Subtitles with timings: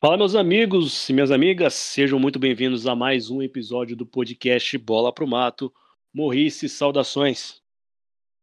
[0.00, 4.78] Fala, meus amigos e minhas amigas, sejam muito bem-vindos a mais um episódio do podcast
[4.78, 5.74] Bola pro Mato.
[6.14, 7.60] Morrice, saudações.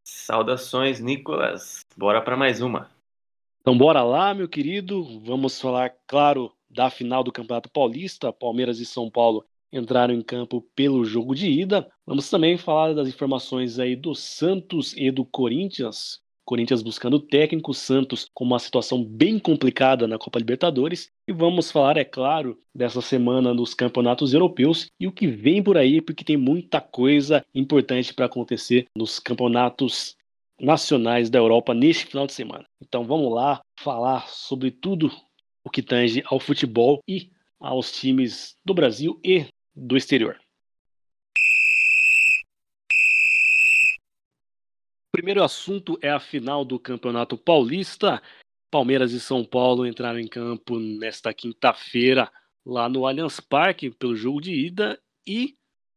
[0.03, 1.79] Saudações, Nicolas.
[1.95, 2.91] Bora para mais uma.
[3.61, 5.17] Então, bora lá, meu querido.
[5.21, 8.33] Vamos falar, claro, da final do Campeonato Paulista.
[8.33, 11.89] Palmeiras e São Paulo entraram em campo pelo jogo de ida.
[12.05, 16.21] Vamos também falar das informações aí do Santos e do Corinthians.
[16.45, 21.09] Corinthians buscando técnico, Santos com uma situação bem complicada na Copa Libertadores.
[21.27, 25.77] E vamos falar, é claro, dessa semana nos campeonatos europeus e o que vem por
[25.77, 30.15] aí, porque tem muita coisa importante para acontecer nos campeonatos
[30.59, 32.65] nacionais da Europa neste final de semana.
[32.81, 35.11] Então vamos lá falar sobre tudo
[35.63, 40.39] o que tange ao futebol e aos times do Brasil e do exterior.
[45.15, 48.21] Primeiro assunto é a final do Campeonato Paulista.
[48.69, 52.29] Palmeiras e São Paulo entraram em campo nesta quinta-feira
[52.65, 55.55] lá no Allianz Parque pelo jogo de ida e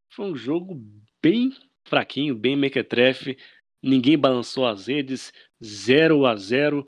[0.09, 0.81] foi um jogo
[1.21, 1.51] bem
[1.83, 3.37] fraquinho, bem mequetrefe.
[3.83, 6.85] Ninguém balançou as redes, 0 a 0.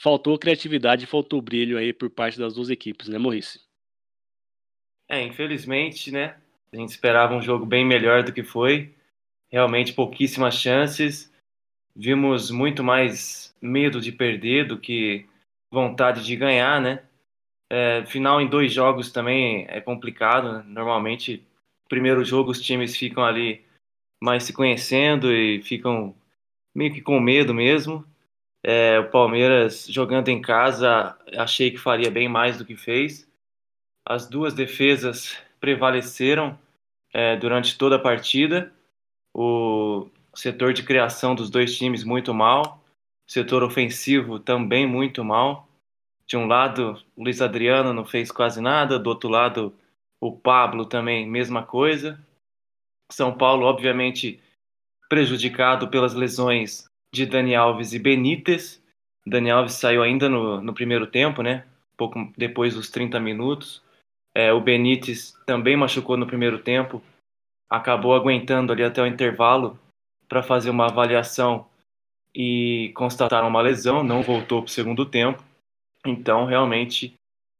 [0.00, 3.60] Faltou criatividade, faltou brilho aí por parte das duas equipes, né, Maurício?
[5.08, 6.38] É, infelizmente, né?
[6.72, 8.92] A gente esperava um jogo bem melhor do que foi.
[9.48, 11.32] Realmente pouquíssimas chances
[11.98, 15.26] vimos muito mais medo de perder do que
[15.72, 17.02] vontade de ganhar, né?
[17.68, 20.52] É, final em dois jogos também é complicado.
[20.52, 20.64] Né?
[20.68, 21.44] Normalmente,
[21.88, 23.64] primeiro jogo os times ficam ali
[24.22, 26.14] mais se conhecendo e ficam
[26.74, 28.06] meio que com medo mesmo.
[28.62, 33.28] É, o Palmeiras jogando em casa, achei que faria bem mais do que fez.
[34.06, 36.58] As duas defesas prevaleceram
[37.12, 38.72] é, durante toda a partida.
[39.34, 40.08] O
[40.38, 42.80] setor de criação dos dois times muito mal,
[43.26, 45.68] setor ofensivo também muito mal.
[46.28, 49.74] De um lado, o Luiz Adriano não fez quase nada, do outro lado,
[50.20, 52.24] o Pablo também, mesma coisa.
[53.10, 54.40] São Paulo, obviamente,
[55.08, 58.80] prejudicado pelas lesões de Dani Alves e Benítez.
[59.26, 61.66] Dani Alves saiu ainda no, no primeiro tempo, né?
[61.96, 63.82] Pouco depois dos 30 minutos.
[64.34, 67.02] É, o Benítez também machucou no primeiro tempo,
[67.68, 69.76] acabou aguentando ali até o intervalo
[70.28, 71.66] para fazer uma avaliação
[72.34, 75.42] e constataram uma lesão, não voltou para o segundo tempo.
[76.06, 77.14] Então, realmente,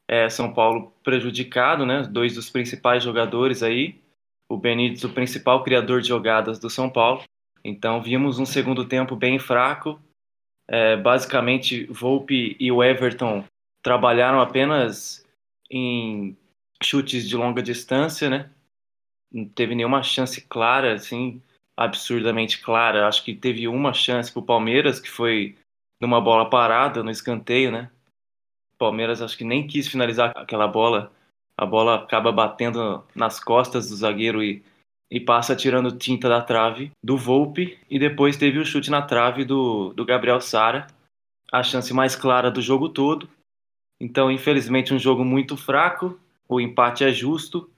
[0.07, 2.03] é, São Paulo prejudicado, né?
[2.03, 4.01] Dois dos principais jogadores aí,
[4.49, 7.23] o Benítez, o principal criador de jogadas do São Paulo.
[7.65, 10.01] Então, vimos um segundo tempo bem fraco.
[10.69, 13.45] É, basicamente, Volpe e o Everton
[13.83, 15.27] trabalharam apenas
[15.71, 16.37] em
[16.83, 18.51] chutes de longa distância, né?
[19.31, 21.43] Não teve nenhuma chance clara, assim,
[21.79, 23.07] absurdamente clara.
[23.07, 25.57] Acho que teve uma chance para o Palmeiras, que foi
[26.01, 27.89] numa bola parada, no escanteio, né?
[28.77, 31.13] Palmeiras acho que nem quis finalizar aquela bola.
[31.57, 34.63] A bola acaba batendo nas costas do zagueiro e,
[35.11, 37.79] e passa tirando tinta da trave do Volpe.
[37.89, 40.89] E depois teve o chute na trave do, do Gabriel Sara.
[41.51, 43.29] A chance mais clara do jogo todo.
[44.01, 46.19] Então, infelizmente, um jogo muito fraco.
[46.49, 47.71] O empate é justo.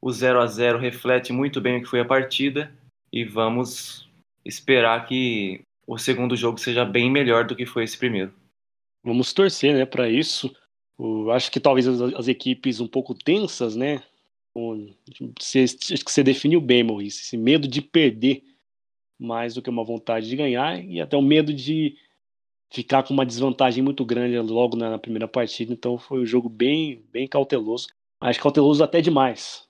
[0.00, 2.72] O 0 a 0 reflete muito bem o que foi a partida
[3.12, 4.08] e vamos
[4.44, 8.32] esperar que o segundo jogo seja bem melhor do que foi esse primeiro.
[9.02, 10.54] Vamos torcer, né, para isso.
[11.32, 14.02] Acho que talvez as, as, equipes um pouco tensas, né?
[14.54, 18.42] Acho que você definiu bem, Maurício, esse medo de perder
[19.18, 21.96] mais do que uma vontade de ganhar e até o medo de
[22.70, 25.72] ficar com uma desvantagem muito grande logo na, na primeira partida.
[25.72, 27.88] Então foi um jogo bem, bem cauteloso.
[28.20, 29.68] Acho cauteloso até demais.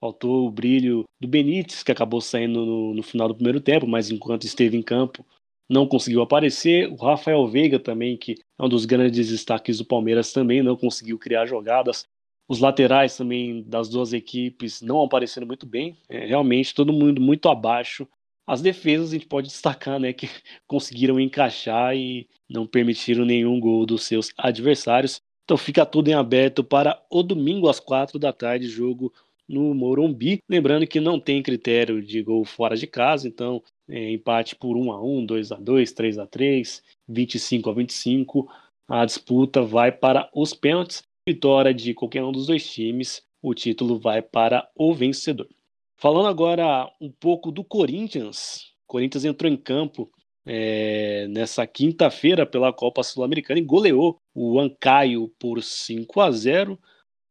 [0.00, 4.10] Faltou o brilho do Benítez, que acabou saindo no, no, final do primeiro tempo, mas
[4.10, 5.24] enquanto esteve em campo
[5.68, 6.90] não conseguiu aparecer.
[6.90, 11.18] O Rafael Veiga também, que é um dos grandes destaques do Palmeiras, também não conseguiu
[11.18, 12.06] criar jogadas.
[12.48, 15.96] Os laterais também das duas equipes não apareceram muito bem.
[16.08, 18.08] É, realmente todo mundo muito abaixo.
[18.46, 20.28] As defesas a gente pode destacar, né, que
[20.66, 25.20] conseguiram encaixar e não permitiram nenhum gol dos seus adversários.
[25.44, 29.12] Então fica tudo em aberto para o domingo às quatro da tarde, jogo
[29.50, 30.38] no Morumbi.
[30.48, 34.92] Lembrando que não tem critério de gol fora de casa, então é, empate por 1
[34.92, 38.48] a 1 2 a 2 3 a 3 25 a 25
[38.90, 41.04] a disputa vai para os pênaltis.
[41.24, 45.48] Vitória de qualquer um dos dois times, o título vai para o vencedor.
[45.96, 48.72] Falando agora um pouco do Corinthians.
[48.82, 50.10] O Corinthians entrou em campo
[50.44, 56.76] é, nessa quinta-feira pela Copa Sul-Americana e goleou o Ancaio por 5 a 0.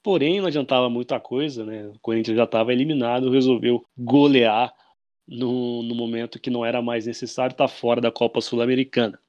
[0.02, 1.88] Porém, não adiantava muita coisa, né?
[1.88, 4.74] O Corinthians já estava eliminado, resolveu golear
[5.28, 9.20] no, no momento que não era mais necessário estar tá fora da Copa Sul-Americana.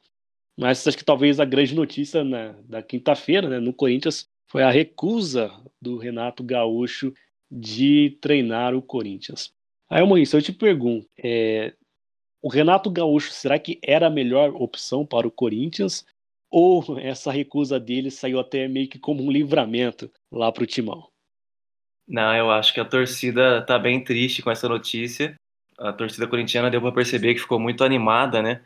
[0.56, 4.70] Mas acho que talvez a grande notícia né, da quinta-feira né, no Corinthians foi a
[4.70, 5.50] recusa
[5.81, 7.12] do Renato Gaúcho
[7.50, 9.52] de treinar o Corinthians.
[9.88, 11.75] Aí, Maurício, eu te pergunto, é,
[12.43, 16.05] o Renato Gaúcho, será que era a melhor opção para o Corinthians?
[16.50, 21.08] Ou essa recusa dele saiu até meio que como um livramento lá para o Timão?
[22.08, 25.35] Não, eu acho que a torcida tá bem triste com essa notícia.
[25.79, 28.62] A torcida corintiana deu para perceber que ficou muito animada, né,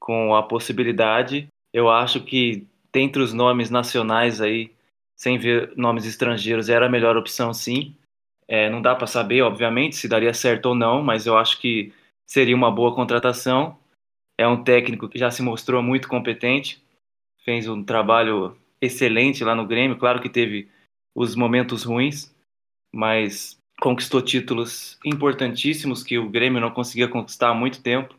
[0.00, 1.46] com a possibilidade.
[1.72, 4.72] Eu acho que dentre os nomes nacionais aí,
[5.16, 7.94] sem ver nomes estrangeiros, era a melhor opção, sim.
[8.48, 11.92] É, não dá para saber, obviamente, se daria certo ou não, mas eu acho que
[12.26, 13.78] seria uma boa contratação.
[14.36, 16.82] É um técnico que já se mostrou muito competente,
[17.44, 19.98] fez um trabalho excelente lá no Grêmio.
[19.98, 20.68] Claro que teve
[21.14, 22.34] os momentos ruins,
[22.92, 28.14] mas conquistou títulos importantíssimos que o Grêmio não conseguia conquistar há muito tempo.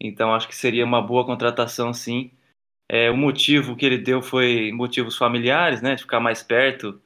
[0.00, 2.30] Então acho que seria uma boa contratação, sim.
[2.90, 7.00] É, o motivo que ele deu foi motivos familiares, né, de ficar mais perto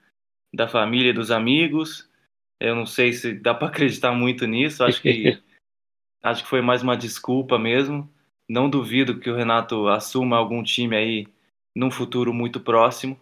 [0.55, 2.11] da família e dos amigos.
[2.59, 4.83] Eu não sei se dá para acreditar muito nisso.
[4.83, 5.41] Acho que
[6.27, 8.13] Acho que foi mais uma desculpa mesmo.
[8.49, 11.29] Não duvido que o Renato assuma algum time aí
[11.75, 13.19] num futuro muito próximo.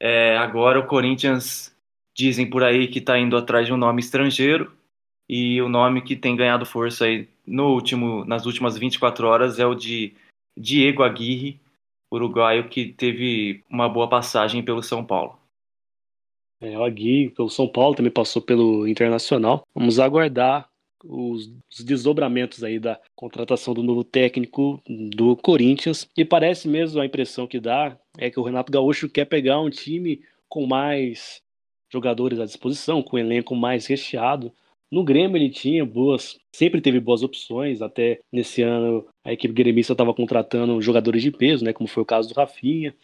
[0.00, 1.74] É, agora o Corinthians
[2.16, 4.72] dizem por aí que está indo atrás de um nome estrangeiro
[5.28, 9.66] e o nome que tem ganhado força aí no último, nas últimas 24 horas é
[9.66, 10.14] o de
[10.56, 11.60] Diego Aguirre,
[12.12, 15.38] uruguaio que teve uma boa passagem pelo São Paulo.
[16.60, 19.62] É, o Aguirre pelo São Paulo também passou pelo Internacional.
[19.74, 20.68] Vamos aguardar
[21.04, 26.08] os, os desdobramentos aí da contratação do novo técnico do Corinthians.
[26.16, 29.70] E parece mesmo a impressão que dá é que o Renato Gaúcho quer pegar um
[29.70, 31.42] time com mais
[31.92, 34.52] jogadores à disposição, com um elenco mais recheado.
[34.90, 39.92] No Grêmio ele tinha boas, sempre teve boas opções, até nesse ano a equipe gremista
[39.92, 42.94] estava contratando jogadores de peso, né, como foi o caso do Rafinha.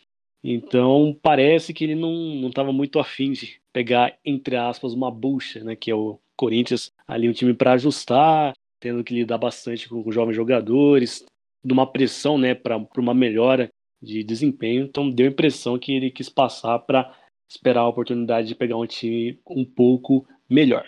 [0.44, 5.74] Então parece que ele não estava muito afim de pegar, entre aspas, uma bucha, né,
[5.74, 10.10] que é o Corinthians ali um time para ajustar, tendo que lidar bastante com, com
[10.10, 11.24] jovens jogadores,
[11.64, 13.70] de uma pressão, né, para uma melhora
[14.02, 14.84] de desempenho.
[14.84, 17.14] Então deu a impressão que ele quis passar para
[17.48, 20.84] esperar a oportunidade de pegar um time um pouco melhor.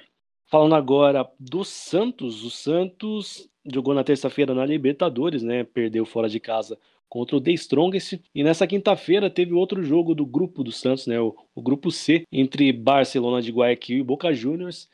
[0.46, 5.62] Falando agora do Santos, o Santos jogou na terça-feira na Libertadores, né?
[5.62, 6.76] Perdeu fora de casa
[7.08, 8.20] contra o The Strongest.
[8.34, 11.20] E nessa quinta-feira teve outro jogo do grupo do Santos, né?
[11.20, 14.88] O, o grupo C, entre Barcelona de Guayaquil e Boca Juniors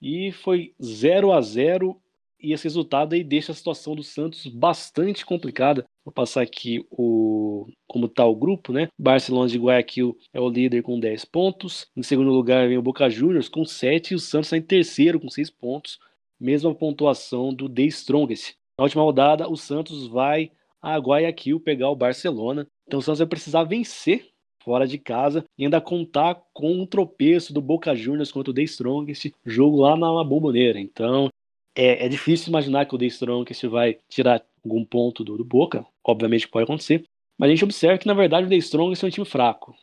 [0.00, 2.00] e foi 0 a 0
[2.44, 5.86] e esse resultado aí deixa a situação do Santos bastante complicada.
[6.04, 8.88] Vou passar aqui o como está o grupo, né?
[8.98, 11.86] Barcelona de Guayaquil é o líder com 10 pontos.
[11.96, 15.18] Em segundo lugar vem o Boca Juniors com 7 e o Santos está em terceiro
[15.18, 15.98] com 6 pontos.
[16.38, 18.56] Mesma pontuação do The Strongest.
[18.78, 20.50] Na última rodada, o Santos vai
[20.82, 22.66] a Guayaquil pegar o Barcelona.
[22.86, 24.33] Então o Santos vai precisar vencer
[24.64, 28.62] fora de casa e ainda contar com um tropeço do Boca Juniors contra o The
[28.62, 30.80] Strongest, jogo lá na Bomboneira.
[30.80, 31.28] Então
[31.74, 35.84] é, é, difícil imaginar que o The Strongest vai tirar algum ponto do, do, Boca,
[36.02, 37.04] obviamente pode acontecer,
[37.38, 39.76] mas a gente observa que na verdade o The Strongest é um time fraco,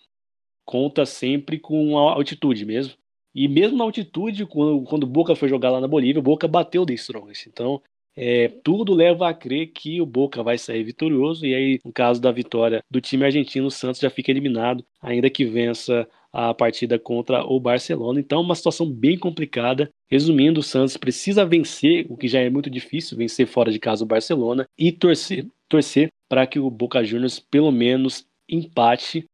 [0.66, 2.96] conta sempre com a altitude mesmo.
[3.34, 6.48] E mesmo na altitude, quando, quando o Boca foi jogar lá na Bolívia, o Boca
[6.48, 7.48] bateu o The Strongest.
[7.48, 7.82] Então,
[8.16, 12.22] é, tudo leva a crer que o Boca vai sair vitorioso, e aí, no caso
[12.22, 16.98] da vitória do time argentino, o Santos já fica eliminado, ainda que vença a partida
[16.98, 18.20] contra o Barcelona.
[18.20, 19.90] Então, uma situação bem complicada.
[20.10, 24.04] Resumindo, o Santos precisa vencer, o que já é muito difícil, vencer fora de casa
[24.04, 29.26] o Barcelona e torcer, torcer para que o Boca Juniors pelo menos empate.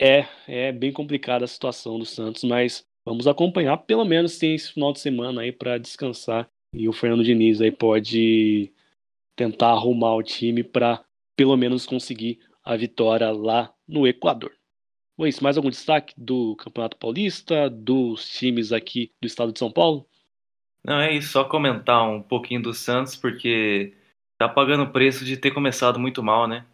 [0.00, 3.78] É, é bem complicada a situação do Santos, mas vamos acompanhar.
[3.78, 7.72] Pelo menos tem esse final de semana aí para descansar e o Fernando Diniz aí
[7.72, 8.70] pode
[9.34, 11.02] tentar arrumar o time para
[11.34, 14.52] pelo menos conseguir a vitória lá no Equador.
[15.18, 20.06] Luiz, mais algum destaque do Campeonato Paulista, dos times aqui do estado de São Paulo?
[20.84, 23.94] Não, é isso, só comentar um pouquinho do Santos, porque
[24.38, 26.66] tá pagando o preço de ter começado muito mal, né?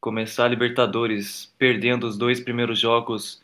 [0.00, 3.42] Começar a Libertadores perdendo os dois primeiros jogos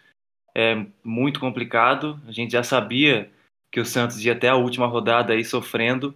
[0.56, 2.20] é muito complicado.
[2.26, 3.30] A gente já sabia
[3.70, 6.14] que o Santos ia até a última rodada aí sofrendo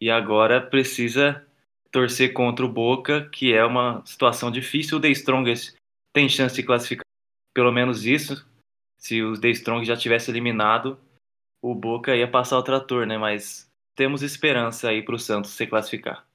[0.00, 1.44] e agora precisa
[1.90, 4.98] torcer contra o Boca, que é uma situação difícil.
[4.98, 5.76] O The Strongest
[6.12, 7.04] tem chance de classificar
[7.54, 8.44] pelo menos isso.
[8.98, 10.98] Se o The Strong já tivesse eliminado,
[11.62, 13.16] o Boca ia passar o trator, né?
[13.16, 16.26] Mas temos esperança aí para o Santos se classificar.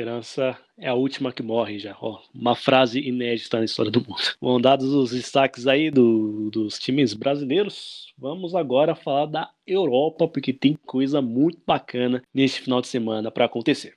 [0.00, 1.94] Esperança é a última que morre já.
[2.00, 4.34] Ó, uma frase inédita na história do mundo.
[4.40, 10.54] Bom, dados os destaques aí do, dos times brasileiros, vamos agora falar da Europa, porque
[10.54, 13.94] tem coisa muito bacana neste final de semana para acontecer.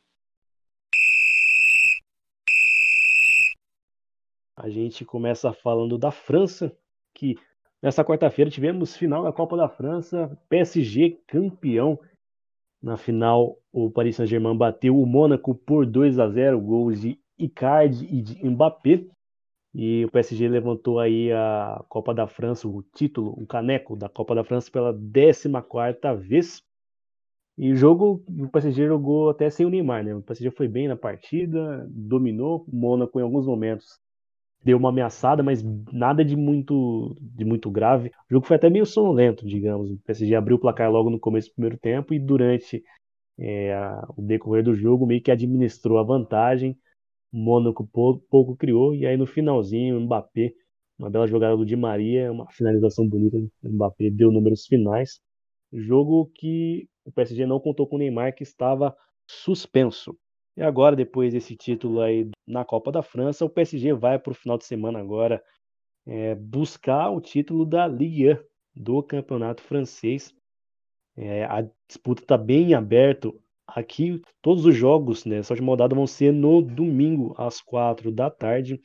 [4.58, 6.76] A gente começa falando da França,
[7.14, 7.38] que
[7.82, 11.98] nessa quarta-feira tivemos final da Copa da França, PSG campeão.
[12.82, 18.06] Na final, o Paris Saint-Germain bateu o Mônaco por 2 a 0, gols de Icardi
[18.06, 19.06] e de Mbappé.
[19.74, 24.36] E o PSG levantou aí a Copa da França, o título, o caneco da Copa
[24.36, 26.62] da França pela 14ª vez.
[27.58, 30.14] E o jogo, o PSG jogou até sem o Neymar, né?
[30.14, 34.00] O PSG foi bem na partida, dominou, o Mônaco em alguns momentos
[34.64, 38.10] deu uma ameaçada, mas nada de muito de muito grave.
[38.30, 39.92] O jogo foi até meio sonolento, digamos.
[39.92, 42.84] O PSG abriu o placar logo no começo do primeiro tempo e durante
[43.40, 43.76] é,
[44.16, 46.78] o decorrer do jogo meio que administrou a vantagem.
[47.32, 47.88] O Mônaco
[48.30, 50.54] pouco criou e aí no finalzinho o Mbappé,
[51.00, 55.20] uma bela jogada do Di Maria, uma finalização bonita, Mbappé deu números finais.
[55.72, 58.96] Jogo que o PSG não contou com o Neymar que estava
[59.28, 60.18] suspenso.
[60.56, 64.36] E agora, depois desse título aí na Copa da França, o PSG vai para o
[64.36, 65.44] final de semana agora
[66.06, 68.38] é, buscar o título da Ligue 1
[68.76, 70.34] do Campeonato Francês.
[71.16, 73.32] É, a disputa está bem aberta.
[73.68, 78.82] Aqui, todos os jogos né, de rodada vão ser no domingo, às quatro da tarde.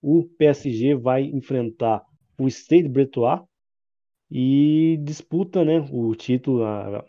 [0.00, 2.04] O PSG vai enfrentar
[2.38, 3.40] o Stade Bretois
[4.30, 7.04] e disputa né, o título, a,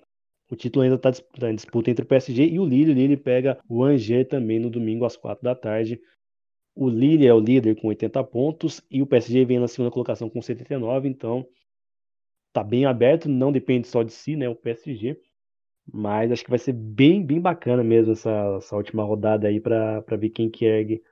[0.49, 2.91] o título ainda está tá em disputa entre o PSG e o Lille.
[2.91, 5.99] O Lille pega o Angers também no domingo às quatro da tarde.
[6.75, 10.29] O Lille é o líder com 80 pontos e o PSG vem na segunda colocação
[10.29, 11.45] com 79, então
[12.53, 15.19] tá bem aberto, não depende só de si, né, o PSG.
[15.91, 20.01] Mas acho que vai ser bem, bem bacana mesmo essa, essa última rodada aí para
[20.17, 21.03] ver quem que ergue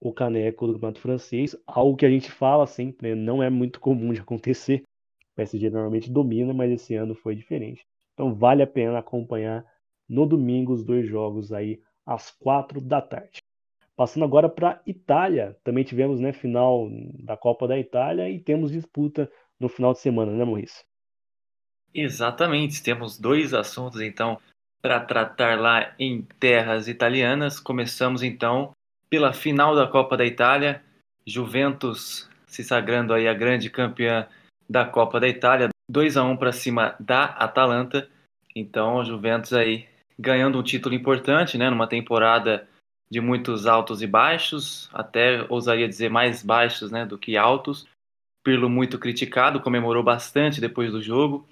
[0.00, 1.56] o caneco do Campeonato Francês.
[1.66, 4.82] Algo que a gente fala sempre, né, não é muito comum de acontecer.
[5.32, 7.86] O PSG normalmente domina, mas esse ano foi diferente.
[8.14, 9.64] Então vale a pena acompanhar
[10.08, 13.38] no domingo os dois jogos aí às quatro da tarde.
[13.96, 16.88] Passando agora para Itália, também tivemos né, final
[17.22, 19.30] da Copa da Itália e temos disputa
[19.60, 20.84] no final de semana, né, Maurício?
[21.92, 24.40] Exatamente, temos dois assuntos então
[24.82, 27.60] para tratar lá em terras italianas.
[27.60, 28.72] Começamos então
[29.08, 30.82] pela final da Copa da Itália,
[31.26, 34.28] Juventus se sagrando aí a grande campeã
[34.68, 38.08] da Copa da Itália, 2 a 1 para cima da Atalanta.
[38.54, 42.68] Então, a Juventus aí ganhando um título importante, né, numa temporada
[43.10, 47.86] de muitos altos e baixos, até ousaria dizer mais baixos, né, do que altos.
[48.44, 51.48] Pirlo muito criticado, comemorou bastante depois do jogo.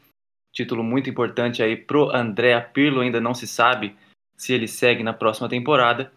[0.53, 3.97] Título muito importante aí pro Andrea Pirlo, ainda não se sabe
[4.37, 6.13] se ele segue na próxima temporada.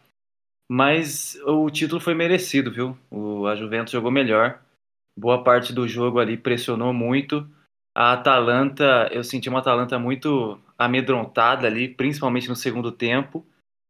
[0.69, 2.97] Mas o título foi merecido, viu?
[3.09, 4.59] O, a Juventus jogou melhor.
[5.17, 7.47] Boa parte do jogo ali pressionou muito
[7.95, 13.45] a Atalanta, eu senti uma Atalanta muito amedrontada ali, principalmente no segundo tempo.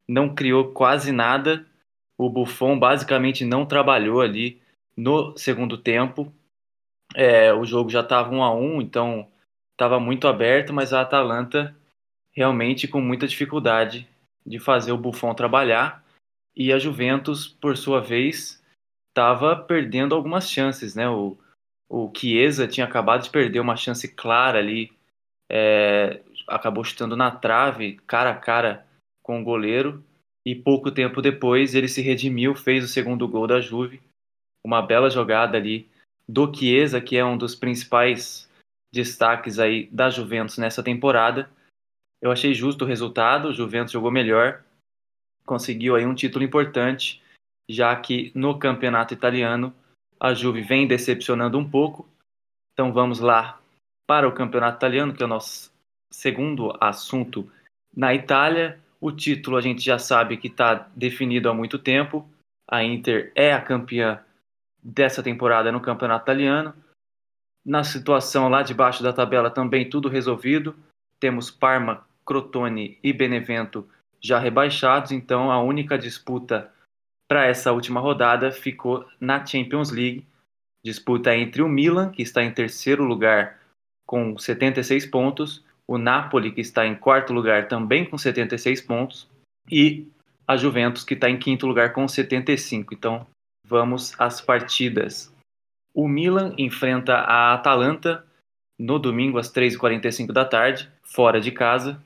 [0.07, 1.65] Não criou quase nada.
[2.15, 4.61] O Buffon basicamente não trabalhou ali
[4.95, 6.31] no segundo tempo.
[7.15, 9.25] É, o jogo já estava um a um, então
[9.71, 11.73] estava muito aberto, mas a Atalanta
[12.31, 14.05] realmente com muita dificuldade
[14.45, 16.03] de fazer o Buffon trabalhar.
[16.53, 18.61] E a Juventus, por sua vez,
[19.09, 21.09] estava perdendo algumas chances, né?
[21.09, 21.37] O,
[21.89, 24.91] o Chiesa tinha acabado de perder uma chance clara ali,
[25.49, 28.85] é, acabou chutando na trave, cara a cara
[29.23, 30.03] com o goleiro,
[30.45, 34.01] e pouco tempo depois ele se redimiu, fez o segundo gol da Juve,
[34.63, 35.89] uma bela jogada ali
[36.27, 38.49] do Chiesa, que é um dos principais
[38.93, 41.49] destaques aí da Juventus nessa temporada.
[42.21, 44.63] Eu achei justo o resultado, o Juventus jogou melhor,
[45.45, 47.21] conseguiu aí um título importante,
[47.69, 49.73] já que no campeonato italiano
[50.19, 52.07] a Juve vem decepcionando um pouco.
[52.73, 53.59] Então vamos lá
[54.07, 55.71] para o campeonato italiano, que é o nosso
[56.11, 57.49] segundo assunto
[57.95, 58.79] na Itália.
[58.99, 62.27] O título a gente já sabe que está definido há muito tempo.
[62.67, 64.23] A Inter é a campeã
[64.85, 66.75] dessa temporada no campeonato italiano.
[67.65, 70.75] Na situação lá debaixo da tabela também tudo resolvido.
[71.19, 73.89] Temos Parma, Crotone e Benevento
[74.21, 76.71] já rebaixados, então a única disputa
[77.27, 80.25] para essa última rodada ficou na Champions League.
[80.83, 83.59] Disputa entre o Milan, que está em terceiro lugar
[84.05, 89.27] com 76 pontos, o Napoli, que está em quarto lugar também com 76 pontos,
[89.69, 90.07] e
[90.47, 92.93] a Juventus, que está em quinto lugar com 75.
[92.93, 93.25] Então,
[93.67, 95.33] vamos às partidas.
[95.93, 98.25] O Milan enfrenta a Atalanta
[98.77, 102.01] no domingo às 3h45 da tarde, fora de casa.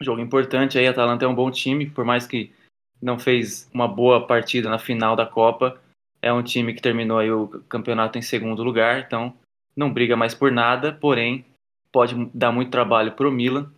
[0.00, 2.52] Jogo importante aí, a Atalanta é um bom time, por mais que
[3.00, 5.80] não fez uma boa partida na final da Copa.
[6.20, 9.36] É um time que terminou aí o campeonato em segundo lugar, então
[9.76, 11.44] não briga mais por nada, porém
[11.90, 13.70] pode dar muito trabalho para o Milan.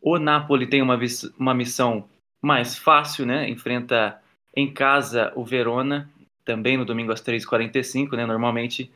[0.00, 0.98] O Napoli tem uma,
[1.38, 2.08] uma missão
[2.40, 3.48] mais fácil, né?
[3.48, 4.21] Enfrenta
[4.54, 6.10] em casa o Verona
[6.44, 8.26] também no domingo às 3h45, né?
[8.26, 8.90] Normalmente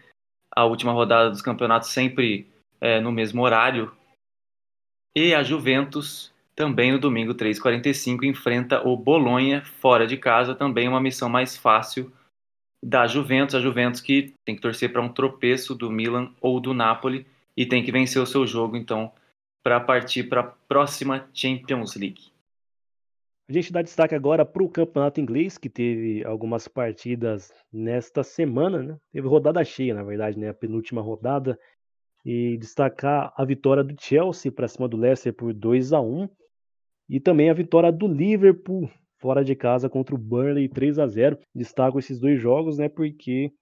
[0.50, 2.46] a última rodada dos campeonatos sempre
[2.80, 3.92] é, no mesmo horário.
[5.14, 11.00] E a Juventus, também no domingo 3h45, enfrenta o Bolonha fora de casa, também uma
[11.00, 12.12] missão mais fácil
[12.84, 13.54] da Juventus.
[13.54, 17.64] A Juventus que tem que torcer para um tropeço do Milan ou do Napoli e
[17.64, 19.10] tem que vencer o seu jogo, então,
[19.62, 22.35] para partir para a próxima Champions League.
[23.48, 28.82] A gente dá destaque agora para o campeonato inglês, que teve algumas partidas nesta semana,
[28.82, 28.98] né?
[29.12, 30.48] Teve rodada cheia, na verdade, né?
[30.48, 31.56] A penúltima rodada.
[32.24, 36.28] E destacar a vitória do Chelsea para cima do Leicester por 2 a 1
[37.08, 41.38] e também a vitória do Liverpool fora de casa contra o Burnley 3 a 0.
[41.54, 42.88] Destaco esses dois jogos, né?
[42.88, 43.52] Porque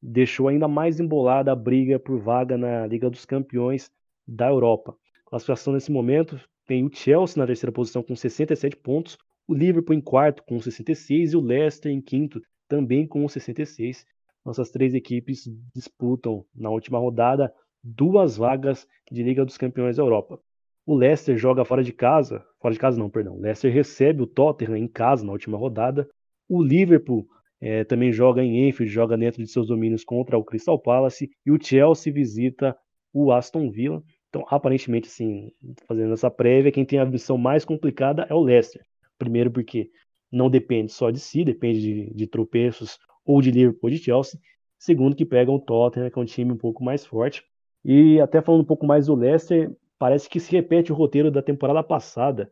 [0.00, 3.90] deixou ainda mais embolada a briga por vaga na Liga dos Campeões
[4.28, 4.94] da Europa.
[5.24, 6.38] Classificação nesse momento
[6.72, 11.34] tem o Chelsea na terceira posição com 67 pontos, o Liverpool em quarto com 66
[11.34, 14.06] e o Leicester em quinto também com 66.
[14.42, 17.52] Nossas três equipes disputam na última rodada
[17.84, 20.40] duas vagas de Liga dos Campeões da Europa.
[20.86, 23.36] O Leicester joga fora de casa, fora de casa não, perdão.
[23.36, 26.08] O Leicester recebe o Tottenham em casa na última rodada.
[26.48, 27.28] O Liverpool
[27.60, 31.50] é, também joga em Enfield, joga dentro de seus domínios contra o Crystal Palace e
[31.50, 32.74] o Chelsea visita
[33.12, 34.02] o Aston Villa.
[34.32, 35.52] Então, aparentemente, assim,
[35.86, 38.82] fazendo essa prévia, quem tem a missão mais complicada é o Leicester.
[39.18, 39.90] Primeiro, porque
[40.32, 44.40] não depende só de si, depende de, de tropeços ou de Liverpool ou de Chelsea.
[44.78, 47.44] Segundo, que pega o Tottenham, que é um time um pouco mais forte.
[47.84, 51.42] E até falando um pouco mais do Leicester, parece que se repete o roteiro da
[51.42, 52.50] temporada passada,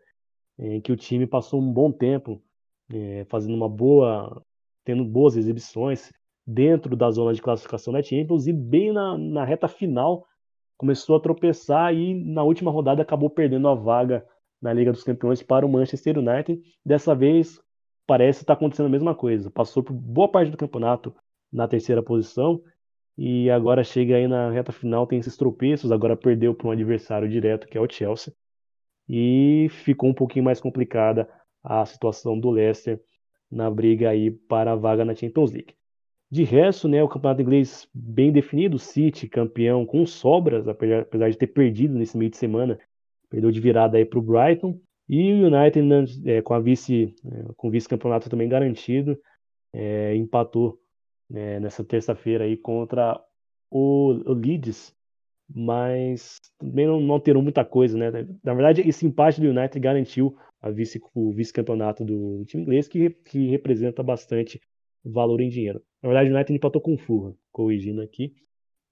[0.59, 2.43] em que o time passou um bom tempo
[2.93, 4.45] é, fazendo uma boa,
[4.85, 6.13] tendo boas exibições
[6.47, 10.27] dentro da zona de classificação da Champions e bem na, na reta final
[10.81, 14.27] começou a tropeçar e na última rodada acabou perdendo a vaga
[14.63, 16.59] na Liga dos Campeões para o Manchester United.
[16.83, 17.61] Dessa vez
[18.07, 19.51] parece estar acontecendo a mesma coisa.
[19.51, 21.15] Passou por boa parte do campeonato
[21.53, 22.63] na terceira posição
[23.19, 27.29] e agora chega aí na reta final, tem esses tropeços, agora perdeu para um adversário
[27.29, 28.33] direto que é o Chelsea.
[29.07, 31.29] E ficou um pouquinho mais complicada
[31.63, 32.99] a situação do Leicester
[33.51, 35.75] na briga aí para a vaga na Champions League.
[36.31, 41.49] De resto, né, o campeonato inglês bem definido, City campeão com sobras, apesar de ter
[41.49, 42.79] perdido nesse meio de semana,
[43.29, 47.13] perdeu de virada aí para o Brighton, e o United né, é, com a vice,
[47.25, 49.19] é, com vice-campeonato também garantido,
[49.73, 50.81] é, empatou
[51.29, 53.21] né, nessa terça-feira aí contra
[53.69, 54.95] o, o, Leeds,
[55.53, 58.09] mas também não, não alterou muita coisa, né?
[58.45, 63.11] Na verdade, esse empate do United garantiu a vice, o vice-campeonato do time inglês, que,
[63.11, 64.61] que representa bastante
[65.05, 65.83] valor em dinheiro.
[66.03, 68.35] Na verdade, o United empatou com o Fulham, corrigindo aqui.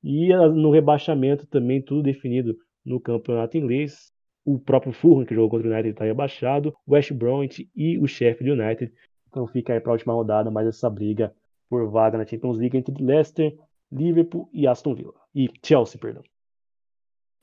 [0.03, 4.13] E no rebaixamento também tudo definido no campeonato inglês.
[4.45, 6.75] O próprio Fulham, que jogou contra o United, está rebaixado.
[6.87, 8.93] O West Bromwich e o Sheffield United.
[9.29, 11.35] Então fica aí para a última rodada mais essa briga
[11.69, 13.55] por vaga na Champions League entre Leicester,
[13.93, 15.15] Liverpool e Aston Villa.
[15.35, 16.23] E Chelsea, perdão.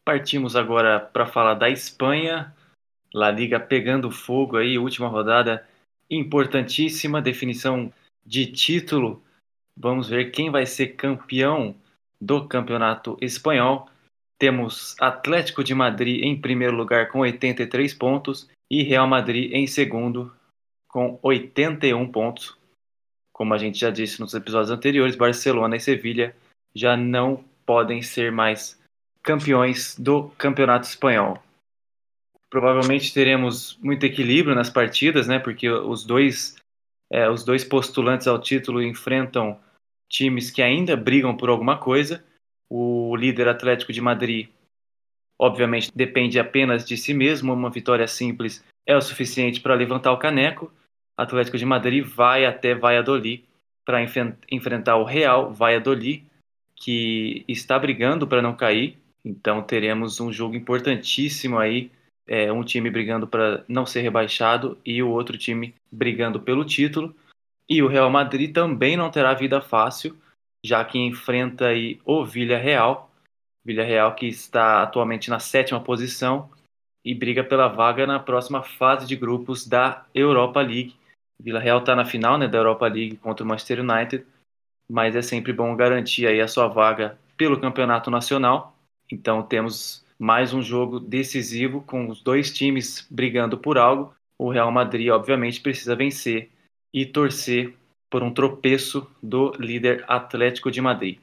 [0.04, 2.54] Partimos agora para falar da Espanha.
[3.14, 5.66] La Liga pegando fogo aí, última rodada
[6.10, 7.92] importantíssima, definição
[8.26, 9.24] de título.
[9.78, 11.76] Vamos ver quem vai ser campeão
[12.20, 13.90] do campeonato espanhol.
[14.38, 20.34] Temos Atlético de Madrid em primeiro lugar com 83 pontos e Real Madrid em segundo
[20.88, 22.58] com 81 pontos.
[23.32, 26.36] Como a gente já disse nos episódios anteriores, Barcelona e Sevilha
[26.74, 28.80] já não podem ser mais
[29.22, 31.42] campeões do campeonato espanhol.
[32.50, 35.40] Provavelmente teremos muito equilíbrio nas partidas, né?
[35.40, 36.56] Porque os dois
[37.12, 39.60] é, os dois postulantes ao título enfrentam
[40.10, 42.24] times que ainda brigam por alguma coisa.
[42.70, 44.50] O líder Atlético de Madrid,
[45.40, 47.54] obviamente, depende apenas de si mesmo.
[47.54, 50.72] Uma vitória simples é o suficiente para levantar o caneco.
[51.18, 53.44] Atlético de Madrid vai até Valladolid
[53.86, 54.02] para
[54.52, 56.26] enfrentar o Real Valladolid,
[56.76, 58.98] que está brigando para não cair.
[59.24, 61.92] Então teremos um jogo importantíssimo aí
[62.28, 67.16] é, um time brigando para não ser rebaixado e o outro time brigando pelo título.
[67.70, 70.16] E o Real Madrid também não terá vida fácil,
[70.64, 73.12] já que enfrenta aí o Villarreal,
[73.64, 76.50] Villarreal que está atualmente na sétima posição
[77.04, 80.96] e briga pela vaga na próxima fase de grupos da Europa League.
[81.40, 84.26] Villarreal está na final né, da Europa League contra o Manchester United,
[84.90, 88.76] mas é sempre bom garantir aí a sua vaga pelo campeonato nacional.
[89.12, 94.16] Então temos mais um jogo decisivo com os dois times brigando por algo.
[94.38, 96.52] O Real Madrid, obviamente, precisa vencer
[96.94, 97.74] e torcer
[98.10, 101.20] por um tropeço do líder Atlético de Madrid.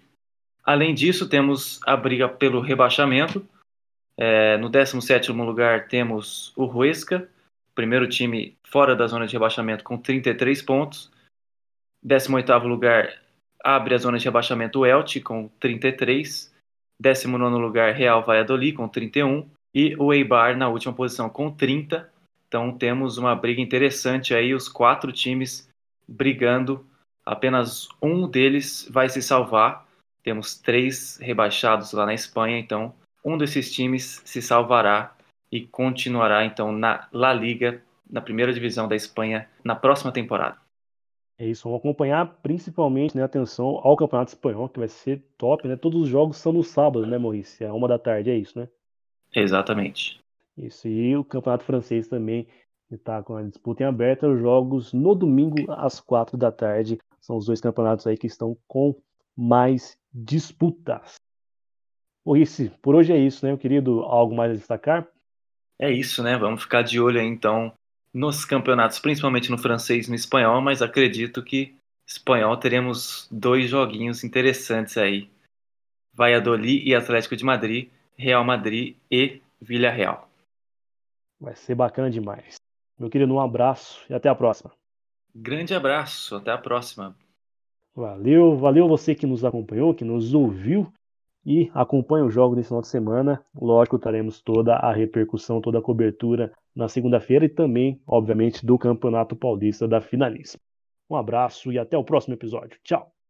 [0.64, 3.44] Além disso, temos a briga pelo rebaixamento.
[4.16, 7.28] É, no 17 lugar temos o Huesca,
[7.74, 11.11] primeiro time fora da zona de rebaixamento com 33 pontos.
[12.05, 13.22] 18º lugar
[13.62, 16.51] abre a zona de rebaixamento o Elche com 33.
[17.02, 22.08] 19 lugar Real Valladolid com 31 e o Eibar na última posição com 30.
[22.46, 25.68] Então temos uma briga interessante aí, os quatro times
[26.06, 26.86] brigando.
[27.26, 29.84] Apenas um deles vai se salvar.
[30.22, 35.12] Temos três rebaixados lá na Espanha, então um desses times se salvará
[35.50, 40.62] e continuará então na La Liga, na primeira divisão da Espanha, na próxima temporada.
[41.38, 45.77] É isso, vamos acompanhar principalmente, né, atenção ao Campeonato Espanhol, que vai ser top, né?
[45.77, 47.66] Todos os jogos são no sábado, né, Maurício?
[47.66, 48.68] É uma da tarde, é isso, né?
[49.35, 50.21] Exatamente.
[50.57, 52.47] Isso, e o Campeonato Francês também
[52.90, 56.99] está com a disputa em aberta, os jogos no domingo às quatro da tarde.
[57.21, 58.95] São os dois campeonatos aí que estão com
[59.37, 61.14] mais disputas.
[62.25, 64.01] Maurício, por hoje é isso, né, meu querido?
[64.03, 65.09] Algo mais a destacar?
[65.79, 66.37] É isso, né?
[66.37, 67.73] Vamos ficar de olho aí, então,
[68.12, 71.75] nos campeonatos, principalmente no francês e no espanhol, mas acredito que
[72.07, 75.31] espanhol teremos dois joguinhos interessantes aí.
[76.12, 80.29] Valladolid e Atlético de Madrid, Real Madrid e Villarreal.
[81.40, 82.57] Vai ser bacana demais.
[82.98, 84.70] Meu querido, um abraço e até a próxima.
[85.35, 87.16] Grande abraço, até a próxima.
[87.94, 90.92] Valeu, valeu você que nos acompanhou, que nos ouviu
[91.44, 93.44] e acompanha o jogo desse final de semana.
[93.55, 99.37] Lógico, teremos toda a repercussão, toda a cobertura na segunda-feira e também, obviamente, do Campeonato
[99.37, 100.62] Paulista da Finalíssima.
[101.11, 102.78] Um abraço e até o próximo episódio.
[102.83, 103.21] Tchau!